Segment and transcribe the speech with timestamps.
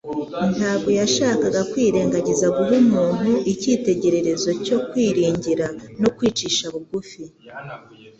[0.57, 5.67] Ntabwo yashakaga kwirengagiza guha umuntu icyitegererezo cyo kwiringira
[6.01, 7.21] no kwicisha bugufi,